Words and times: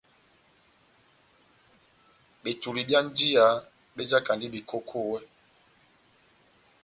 Betoli 2.41 2.81
byá 2.87 2.99
njiya 3.05 3.45
bejakandi 3.95 4.45
bekokowɛ. 4.53 5.19